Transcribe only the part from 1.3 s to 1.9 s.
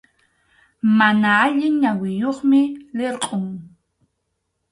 allin